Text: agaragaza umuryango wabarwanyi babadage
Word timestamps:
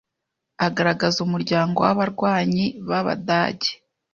agaragaza 0.65 1.17
umuryango 1.25 1.77
wabarwanyi 1.85 2.65
babadage 2.89 3.71